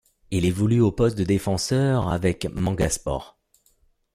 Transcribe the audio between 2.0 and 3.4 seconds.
avec Mangasport.